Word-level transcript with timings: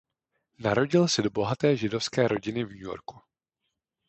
Narodil 0.57 1.07
se 1.07 1.21
do 1.21 1.29
bohaté 1.29 1.77
židovské 1.77 2.27
rodiny 2.27 2.63
v 2.63 2.69
New 2.69 2.81
Yorku. 2.81 3.21